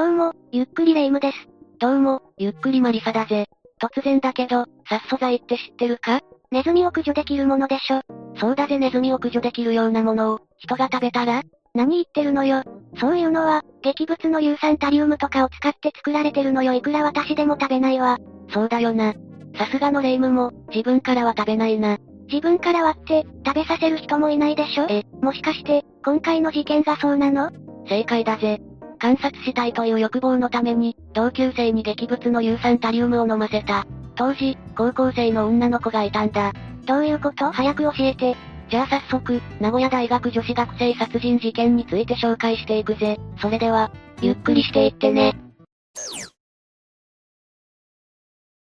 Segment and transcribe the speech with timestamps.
[0.00, 1.36] どうも、ゆっくりレ夢ムです。
[1.78, 3.44] どうも、ゆっくりマリサだぜ。
[3.78, 6.22] 突然だけど、殺素剤って知ってるか？
[6.50, 8.00] ネズミを駆除できるものでしょ。
[8.40, 11.42] そうだぜネズミを駆除できるようなものを、人が食べたら？
[11.74, 12.62] 何言ってるのよ。
[12.98, 18.16] そういうのは、劇物の硫酸タリウムとかを使って作られてるのよいくら私でも食べないわ。
[18.54, 19.12] そうだよな。
[19.58, 21.98] さすがのレ夢ムも、自分からは食べないな。
[22.26, 27.50] 自分から割って、食べさせる人もいないでしょえ、もしかして、今回の事件がそうなの？
[27.86, 28.62] 正解だぜ。
[29.00, 33.86] 観察したいという欲望のために、同級生に劇物の硫酸タリウムを飲ませた。
[34.14, 36.52] 当時、高校生の女の子がいたんだ。
[36.86, 37.50] どういうこと？
[37.50, 38.36] 早く教えて。
[38.70, 43.18] じゃあ早速、名古屋大学女子学生殺人事件について紹介していくぜ。
[43.40, 45.34] それでは、ゆっくりしていってね。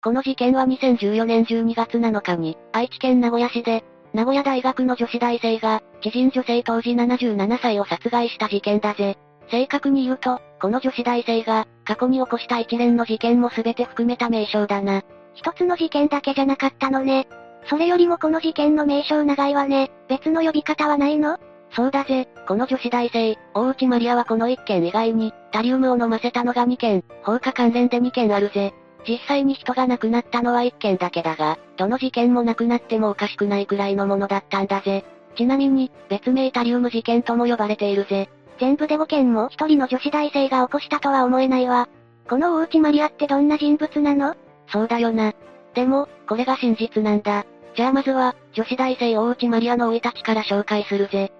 [0.02, 3.84] この事件は2014年12月7日に、愛知県名古屋市で、
[4.14, 9.18] 名古屋大学の女子大生が、知人女性当時77歳を殺害した事件だぜ。
[9.52, 15.02] 正確に言うと、この女子大生が、過去に起こした一連の事件も全て含めた名称だな。
[15.34, 17.28] 一つの事件だけじゃなかったのね。
[17.70, 19.92] それよりもこの事件の名称長いわね。
[20.08, 21.38] 別の呼び方はないの？
[21.72, 28.74] そうだぜ、この女子大生、大内マリアはこの1件以外に、タリウムを飲ませたのが2件、放火関連で2件あるぜ。
[29.08, 35.06] 実際に人が亡くなったのは1件だけだが、どの事件も亡くなってもおかしくないくらいのものだったんだぜ。
[35.36, 38.30] ちなみに、別名タリウム事件とも呼ばれているぜ。
[38.60, 41.88] 全部で5件も一人の女子大生が起こしたとは思えないわ。
[42.30, 44.36] この大内マリアってどんな人物なの？
[44.68, 45.34] そうだよな。
[45.74, 47.46] でも、これが真実なんだ。
[47.76, 51.32] じゃあまずは、女子大生大内マリアの生い立ちから紹介するぜ。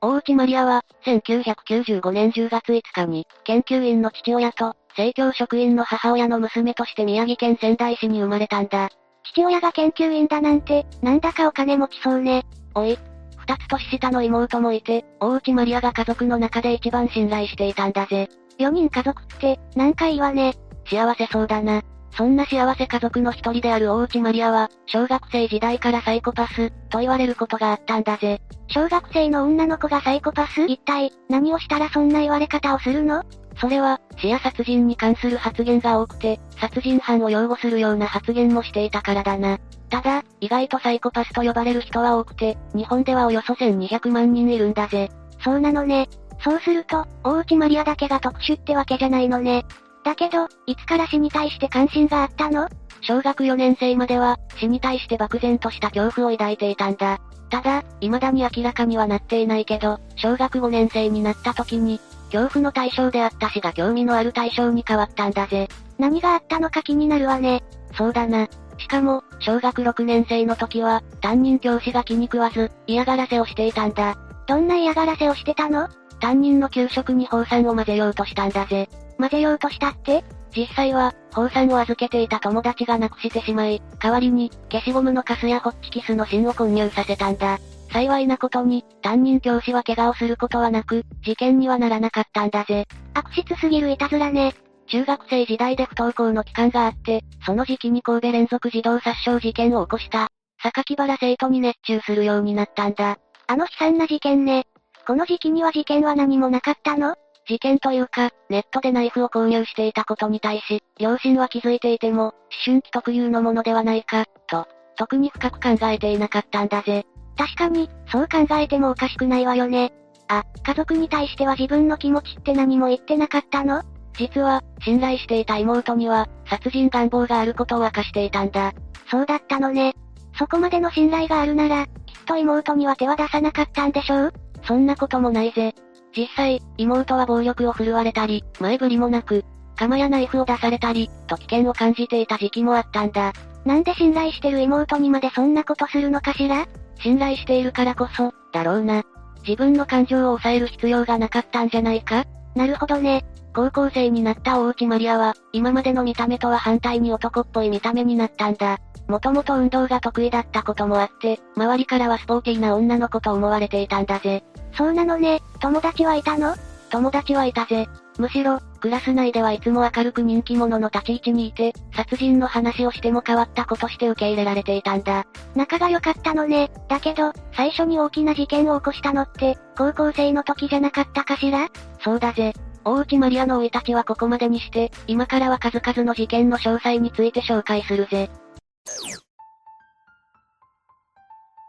[0.00, 8.90] 大内マリアは、1995年10月5日に、研究員の父親と、政教職員の母親の娘として宮城県仙台市に生まれたんだ。
[9.24, 12.44] 父親が研究員だなんて、なんだかお金持ちそうね。
[12.74, 12.98] おい、
[13.46, 18.28] 二つ年下の妹もいて、大内マリアが家族の中で一番信頼していたんだぜ。
[18.58, 20.54] 四人家族って、なんかいいわね。
[20.86, 21.82] 幸せそうだな。
[22.16, 28.40] そんな幸せ家族の一人である大内マリアは、小学生時代からサイコパス、と言われることがあったんだぜ。
[28.68, 30.62] 小学生の女の子がサイコパス？
[30.62, 33.24] 一体、何をしたらそんな言われ方をするの？
[33.56, 39.58] それは、死や殺人に関する発言が多くて、殺人犯を擁護するような発言もしていたからだな。
[39.90, 45.08] ただ、意外とサイコパスと呼ばれる人は多くて、日本ではおよそ1200万人いるんだぜ。
[45.42, 46.08] そうなのね。
[46.42, 49.64] そうすると、大内マリアだけが特殊ってわけじゃないのね。
[50.04, 52.68] だけど、いつから死に対して関心があったの？
[53.02, 57.20] 小学4年生までは、死に対して漠然とした恐怖を抱いていたんだ。
[57.50, 62.00] ただ、未だに明らかにはなっていないけど、小学5年生になった時に、
[62.34, 65.68] 恐怖の対象であった死が興味のある対象に変わったんだぜ。
[65.98, 67.62] 何があったのか気になるわね。
[67.96, 68.48] そうだな。
[68.76, 74.16] しかも、小学6年生の時は、担任教師が気に食わず、嫌がらせをしていたんだ。
[74.48, 75.88] どんな嫌がらせをしてたの？
[76.18, 78.88] 担任の給食に放酸を混ぜようとしたんだぜ。
[79.16, 80.24] 混ぜようとしたって？
[80.56, 87.60] 実際は、放酸を預けていた友達がなくしてしまい、代わりに、消しゴムのカスやホッチキスの芯を混入させたんだ。
[87.94, 92.86] 幸いなことに、担任教師は怪我をすることはなく、事件にはならなかったんだぜ。
[93.14, 94.52] 悪質すぎるいたずらね。
[94.88, 100.26] 中学生時代で不登校の期間があって、その時期に神戸連続児童殺傷事件を起こした、
[100.60, 103.16] 榊原生徒に熱中するようになったんだ。
[103.46, 104.64] あの悲惨な事件ね。
[105.06, 107.14] この時期には事件は何もなかったの？
[107.46, 112.34] 事件というか、ネットでナイフを購入していたことに対し、両親は気づいていても、思
[112.64, 114.66] 春期特有のものではないか、と、
[114.96, 117.06] 特に深く考えていなかったんだぜ。
[117.36, 119.92] 確かに、そう考えてもおかしくないわよね。
[120.28, 123.82] あ、家族に対しては自分の気持ちって何も言ってなかったの？
[124.16, 128.72] 実は、信頼していた妹には、殺人願望があることを明かしていたんだ。
[129.10, 129.94] そうだったのね。
[130.38, 131.92] そこまでの信頼があるなら、きっ
[132.24, 134.32] と妹には手は出さなかったんでしょう？
[134.62, 135.74] そんなこともないぜ。
[136.16, 139.44] 実際、妹は暴力を振るわれたり、前振りもなく、
[139.76, 143.32] 鎌やナイフを出されたり、と危険を感じていた時期もあったんだ。
[143.64, 146.66] なんで信頼してる妹にまでそんなことするのかしら？
[147.00, 149.02] 信頼しているからこそ、だろうな。
[149.46, 152.24] 自分の感情を抑える必要がなかったんじゃないか？
[152.54, 153.24] なるほどね。
[153.54, 158.78] 高校生になった大内マリアは、今までの見た目とは反対に男っぽい見た目になったんだ。
[159.06, 164.42] もともと運動が得意だったこともあって、周りからはスポーティーな女の子と思われていたんだぜ。
[164.76, 166.54] そうなのね、友達はいたの？
[166.90, 167.86] 友達はいたぜ。
[168.18, 175.24] むしろ、クラス内ではいつも明るく人気者の立ち位置にいて、殺人の話をしても変わった子として受け入れられていたんだ。
[175.54, 176.70] 仲が良かったのね。
[176.86, 181.68] だけど、最初に大きな事件を起こしたのって、高校生の時じゃなかったかしら？
[182.00, 182.52] そうだぜ。
[182.84, 188.28] 大内マリアの生い立ちはここまでにして、今からは数々の事件の詳細について紹介するぜ。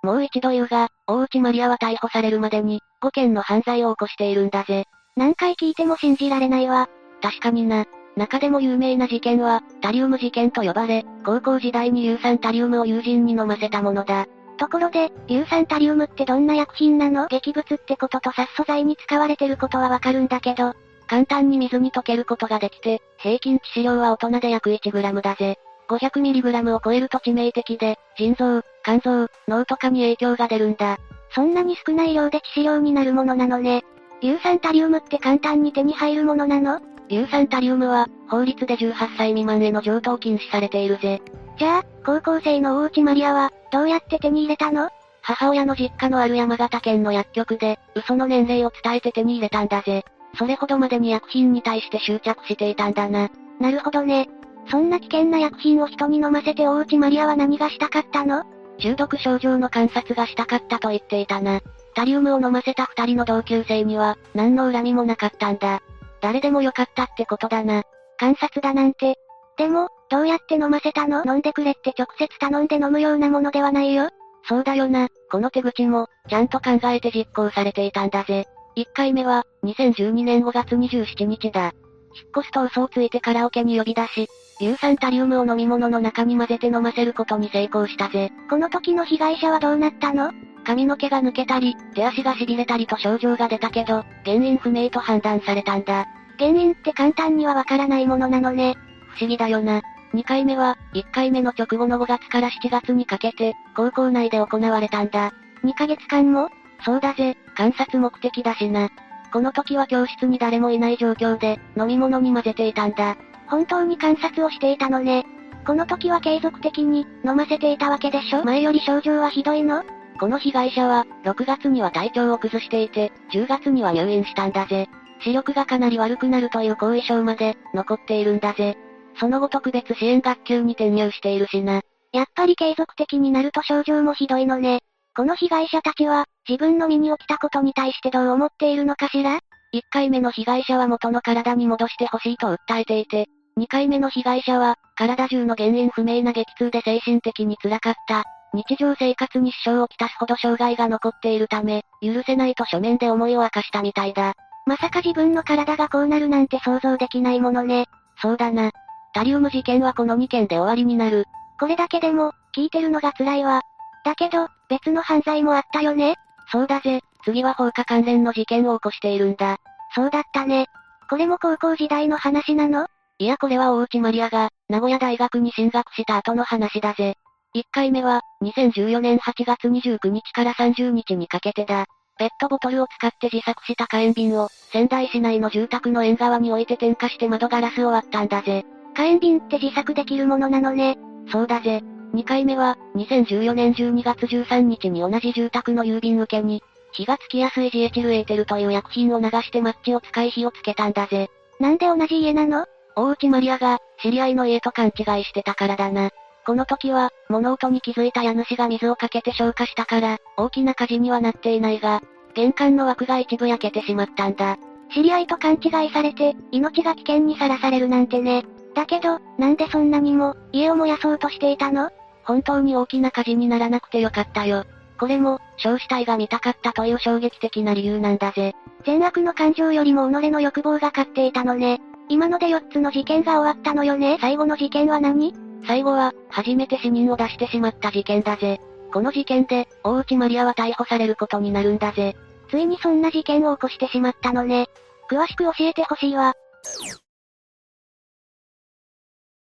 [0.03, 4.83] もう一度言うが、大内マリアは逮捕されるまでに、5件の犯罪を起こしているんだぜ。
[5.15, 6.89] 何回聞いても信じられないわ。
[7.25, 7.85] 確かにな。
[8.15, 14.27] 中でも有名な事件は、タリウム事件と呼ばれ、高校時代に硫酸タリウムを友人に飲ませたものだ。
[14.57, 17.25] ところで、硫酸タリウムってどんな薬品なの？
[17.27, 20.75] 劇物ってことと殺素剤に使われてることはわかるんだけど、
[21.07, 25.57] 簡単に水に溶けることができて、平均致死量は大人で約 1g だぜ。
[25.89, 30.99] 500mg を超えると致命的で、腎臓、肝臓、脳とかに影響が出るんだ。
[31.31, 33.83] そんなに少ない量で致死量になるものなのね。
[34.21, 36.79] 硫酸タリウムって簡単に手に入るものなの？
[37.09, 41.21] 硫酸タリウムは、法律で18歳未満への上等禁止されているぜ。
[41.57, 44.89] じゃあ、高校生の大内マリアは、どうやって手に入れたの？
[45.21, 50.03] 母親の実家のある山形県の薬局で、嘘の年齢を伝えて手に入れたんだぜ。
[50.37, 53.29] それほどまでに薬品に対して執着していたんだな。
[53.59, 54.27] なるほどね。
[54.69, 58.43] そんな危険な薬品を人に飲ませて大内マリアは何がしたかったの？
[58.77, 61.61] 中毒症状の観察がしたかったと言っていたな。
[61.95, 65.81] タリウムを飲ませた二人の同級生には、何の恨みもなかったんだ。
[66.25, 67.83] 誰でもよかったってことだな。
[68.17, 69.13] 観察だなんて。
[69.57, 71.23] でも、どうやって飲ませたの？
[71.23, 74.09] 飲んでくれって直接頼んで飲むようなものではないよ。
[74.49, 75.09] そうだよな。
[75.29, 78.47] この手口も、ちゃんと考えて実行されていたんだぜ。
[78.75, 81.73] 1回目は、2012年5月27日だ。
[82.15, 84.27] 引っ越すと嘘をついてカラオケに呼び出し、
[84.59, 88.31] 硫酸タリウムを飲み物の中に混ぜて飲ませることに成功したぜ。
[88.49, 90.31] この時の被害者はどうなったの？
[90.65, 96.05] 髪の毛が抜けたり、手足が痺れたりと症状が出たけど、原因不明と判断されたんだ。
[96.37, 98.75] 原因って簡単にはわからないものなのね。
[99.15, 99.81] 不思議だよな。
[100.13, 105.31] 2回目は、1回目の直後の5月から7月にかけて、高校内で行われたんだ。
[105.63, 106.49] 2ヶ月間も？
[106.83, 108.89] そうだぜ、観察目的だしな。
[109.31, 113.17] この時は教室に誰もいない状況で、飲み物に混ぜていたんだ。
[113.47, 115.25] 本当に観察をしていたのね。
[115.65, 118.43] この時は継続的に、飲ませていたわけでしょ？
[118.43, 119.83] 前より症状はひどいの？
[120.19, 124.87] この被害者は、6月には体調を崩していて、10月には入院したんだぜ。
[125.21, 128.77] 視力がかなり悪くなるという後遺症まで、残っているんだぜ。
[129.19, 131.81] その後特別支援学級に転入しているしな。
[132.11, 134.79] やっぱり継続的になると症状もひどいのね。
[135.15, 139.39] この被害者たちは、自分の身に起きたことに対してどう思っているのかしら
[139.73, 143.27] ?1 回目の被害者は元の体に戻してほしいと訴えていて、
[143.57, 148.23] 2回目の被害者は、体中の原因不明な激痛で精神的に辛かった。
[148.55, 154.33] 日常生活に支障をきたすほど障害が残っているため、許せないと書面で思いを明かしたみたいだ。
[154.65, 157.85] まさか自分の体がこうなるなんて想像できないものね。
[158.21, 158.71] そうだな。
[159.13, 161.25] タリウム事件はこの2件で終わりになる。
[161.59, 163.61] これだけでも、聞いてるのが辛いわ。
[164.03, 166.15] だけど、別の犯罪もあったよね
[166.51, 169.57] そうだぜ、次は放火関連の事件を起こしているんだ。
[169.93, 170.67] そうだったね。
[171.09, 172.87] これも高校時代の話なの？
[173.17, 177.17] いやこれは大内マリアが、名古屋大学に進学した後の話だぜ。
[177.55, 181.85] 1回目は、2014年8月29日から30日にかけてだ。
[182.17, 188.65] ペットボトルを使って自作した火炎瓶を、仙台市内の住宅の縁側に置いて点火して窓ガラスを割ったんだぜ。
[188.93, 190.97] 火炎瓶って自作できるものなのね。
[191.31, 191.81] そうだぜ。
[192.13, 196.61] 2回目は、2014年12月13日に同じ住宅の郵便受けに、
[196.91, 201.29] 火がつきやすいジエチルエーテルという薬品を流してマッチを使い火をつけたんだぜ。
[201.61, 202.65] なんで同じ家なの？
[202.97, 206.09] 大内マリアが、知り合いの家と勘違いしてたからだな。
[206.45, 212.01] この時は、物音に気づいた家主が水をかけて消火したから、大きな火事にはなっていないが、
[212.35, 214.57] 玄関の枠が一部焼けてしまったんだ。
[214.93, 218.45] 知り合いと勘違いされて、命が危険にさらされるなんてね。
[218.75, 221.89] だけど、なんでそんなにも、家を燃やそうとしていたの？
[222.23, 224.65] 本当に大きな火事にならなくてよかったよ。
[224.99, 228.53] これも、焼死体が見たかったという衝撃的な理由なんだぜ。
[228.85, 231.79] 善悪の感情よりも己の欲望が勝っていたのね。
[232.07, 234.17] 今ので4つの事件が終わったのよね。
[234.21, 235.33] 最後の事件は何？
[235.67, 238.59] 最後は、初めて死人を出してしまった事件だぜ。
[238.93, 242.15] この事件で、大内マリアは逮捕されることになるんだぜ。
[242.49, 244.67] ついにそんな事件を起こしてしまったのね。
[245.09, 246.33] 詳しく教えてほしいわ。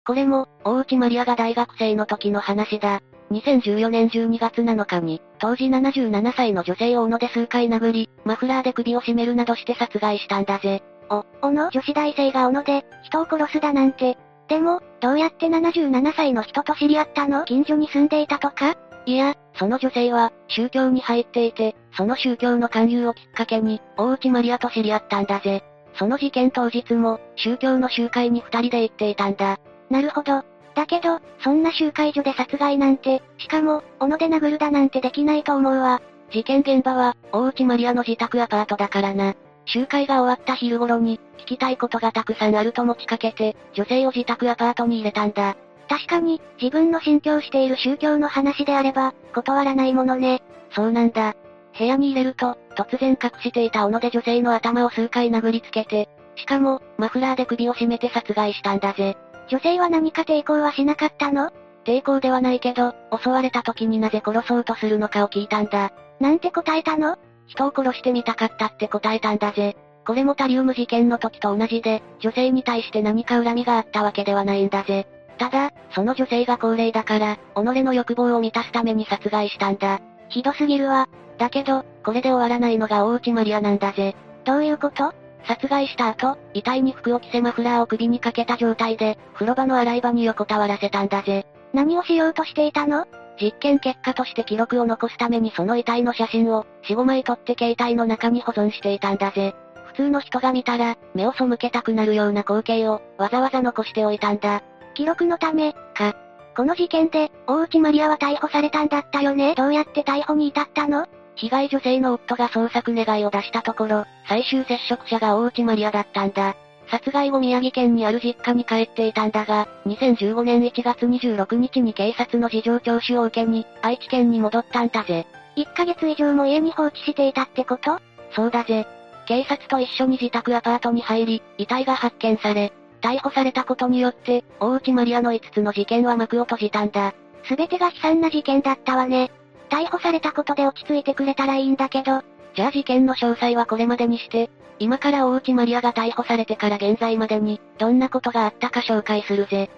[0.05, 3.01] これも、大内マリアが大学生の時の話だ。
[3.31, 10.83] 2014年12月7日に、当時77歳の女性を斧で数回殴り、マフラーで首を絞めるなどして殺害したんだぜ。
[11.09, 14.19] お、斧女子大生が斧で、人を殺すだなんて。
[14.53, 17.47] でも、どうやって77歳の人と知り合ったの？
[17.47, 18.77] 近所に住んでいたとか？
[19.07, 25.65] いや、その女性は、宗教に入っていて、その宗教の勧誘をきっかけに、大内マリアと知り合ったんだぜ。
[25.95, 29.59] その事件当日も、宗教の集会に二人で行っていたんだ。
[29.89, 30.43] なるほど。
[30.75, 36.03] だけど、そんな集会所で殺害なんて、しかも、斧で殴るだなんてできないと思うわ。
[36.31, 39.35] 事件現場は、大内マリアの自宅アパートだからな。
[39.67, 45.57] 集会が終わった昼頃に、聞きたいことがたくさんあると持ちかけて、女性を自宅アパートに入れたんだ。
[45.89, 50.43] 確かに、自分の信教している宗教の話であれば、断らないものね。
[50.71, 51.35] そうなんだ。
[51.79, 59.17] 部屋に入れると、突然隠していた斧で女性の頭を数回殴りつけて、しかも、マフラーで首を絞めて殺害したんだぜ。
[59.49, 61.51] 女性は何か抵抗はしなかったの？
[61.85, 65.93] 抵抗ではないけど、襲われた時になぜ殺そうとするのかを聞いたんだ。
[66.21, 67.17] なんて答えたの？
[67.47, 69.77] 人を殺してみたかったって答えたんだぜ。
[70.07, 75.07] これもタリウム事件の時と同じで、女性に対して何か恨みがあったわけではないんだぜ。
[75.39, 80.01] ただ、その女性が高齢だから、己の欲望を満たすために殺害したんだ。
[80.29, 81.09] ひどすぎるわ。
[81.39, 84.17] だけど、これで終わらないのが大内マリアなんだぜ。
[84.45, 85.13] どういうこと？
[85.45, 91.47] 殺害した後、遺体に服を着せマフラーを首にかけた状態で、風呂場の洗い場に横たわらせたんだぜ。
[91.73, 93.07] 何をしようとしていたの？
[93.41, 99.55] 実験結果として記録を残すためにその遺体の写真を、4、5枚撮って携帯の中に保存していたんだぜ。
[99.87, 104.63] 普通の人が見たら、目を背けたくなるような光景を、わざわざ残しておいたんだ。
[104.95, 106.15] 記録のため、か。
[106.57, 111.07] この事件で、大内マリアは逮捕されたんだったよねどうやって逮捕に至ったの？
[111.35, 116.57] 被害女性の夫が捜索願いを出したところ、最終接触者が大内マリアだったんだ。
[116.89, 125.27] 殺害後宮城県にある実家に帰っていたんだが、2015年1月26日に警察の事情聴取を受けに、愛知県に戻ったんだぜ。
[125.57, 127.99] 1ヶ月以上も家に放置していたってこと？
[128.35, 128.87] そうだぜ。
[129.27, 137.15] 警察と一緒に自宅アパートに入り、遺体が発見され、逮捕されたことによって、大内マリアの5つの事件は幕を閉じたんだ。
[137.45, 139.31] すべてが悲惨な事件だったわね。
[139.71, 142.23] 逮捕されたことで落ち着いてくれたらいいんだけど。
[142.55, 144.51] じゃあ事件の詳細はこれまでにして、
[144.83, 149.71] 今から大内マリアが逮捕されてから現在までに、どんなことがあったか紹介するぜ。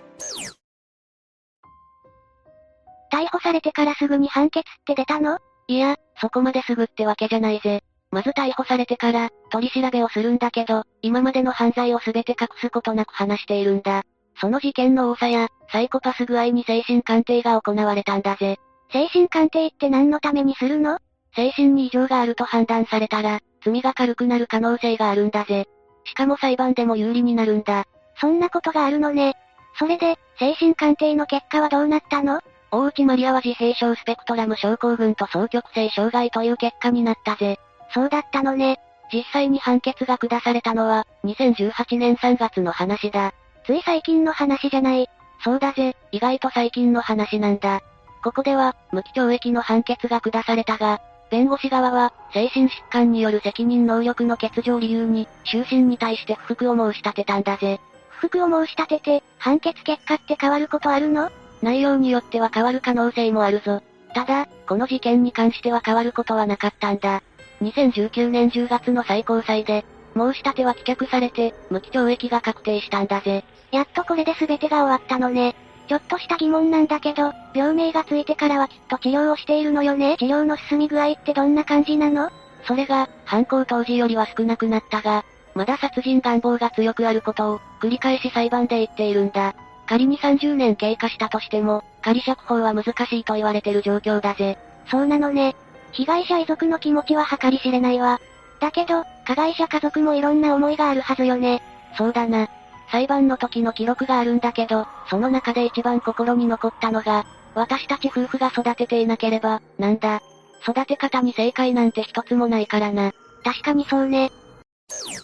[3.13, 5.37] 逮捕されてからすぐに判決って出たの？
[5.69, 7.83] いや、そこまですぐってわけじゃないぜ。
[8.13, 14.05] まず逮捕されてから、取り調べをするんだけど、今までの犯罪を全て隠すことなく話しているんだ。
[14.41, 18.57] その事件の多さや、サイコパス具合に精神鑑定が行われたんだぜ。
[18.91, 20.99] 精神鑑定って何のためにするの？
[21.37, 25.67] 精神に異常があると判断されたら、罪が軽くなる可能性があるんだぜ。
[26.05, 27.85] しかも裁判でも有利になるんだ。
[28.21, 29.35] そんなことがあるのね。
[29.79, 32.41] それで、精神鑑定の結果はどうなったの？
[32.71, 37.59] 大内マリアは自閉症スペクトラム症候群と双極性障害という結果になったぜ。
[37.93, 38.81] そうだったのね。
[39.12, 43.33] 実際に判決が下されたのは、2018年3月の話だ。
[43.67, 45.09] つい最近の話じゃない。
[45.43, 47.81] そうだぜ、意外と最近の話なんだ。
[48.23, 51.00] ここでは、無期懲役の判決が下されたが、
[51.31, 57.81] 弁護士側は、精神疾患による責任能力の欠如を理由に、終身に対して不服を申し立てたんだぜ。
[58.09, 61.31] 不服を申し立てて、判決結果って変わることあるの？
[61.62, 63.83] 内容によっては変わる可能性もあるぞ。
[64.14, 67.23] ただ、この事件に関しては変わることはなかったんだ。
[67.62, 73.45] 2019年10月の最高裁で、申し立ては棄却されて、無期懲役が確定したんだぜ。
[73.73, 75.57] やっとこれで全てが終わったのね。
[75.88, 82.31] ちょっとした疑問なんだけど、病名がついてからはきっと治療をしているのよね治療の進み具合ってどんな感じなの？
[82.67, 85.25] それが、犯行当時よりは少なくなったが、
[85.55, 89.55] まだ殺人願望が強くあることを、繰り返し裁判で言っているんだ。
[89.87, 94.59] 仮に30年経過したとしても、仮釈放は難しいと言われてる状況だぜ。
[94.91, 95.55] そうなのね。
[95.93, 98.19] 被害者遺族の気持ちは計り知れないわ。
[98.61, 101.62] だけど、加害者家族もいろんな思いがあるはずよね。
[101.97, 102.49] そうだな。
[102.95, 110.21] 裁判の時の記録があるんだけど、その中で一番心に残ったのが、私たち夫婦が育てていなければ、なんだ。
[110.63, 113.11] 育て方に正解なんて一つもないからな。
[113.43, 114.31] 確かにそうね。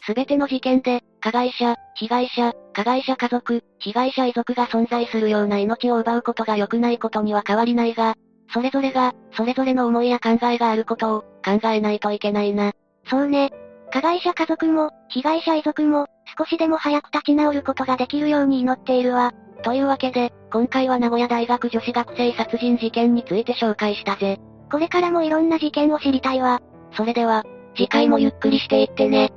[0.05, 8.17] すべての事件で、加害者、被害者、加害者家族、被害者遺族が存在するような命を奪うことが良くないことには変わりないが、
[8.53, 12.73] それぞれが、それぞれの思いや考えがあることを、考えないといけないな。
[13.09, 13.53] そうね。
[13.93, 16.09] 加害者家族も、被害者遺族も、
[16.41, 19.35] 少しでも早く立ち直ることができるように祈っているわ。
[19.63, 24.39] というわけで、今回は名古屋大学女子学生殺人事件について紹介したぜ。
[24.73, 26.63] これからもいろんな事件を知りたいわ。
[26.97, 27.45] それでは、
[27.77, 29.31] 次回もゆっくりしていってね。